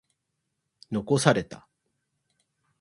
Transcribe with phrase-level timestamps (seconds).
[0.89, 1.67] 残された。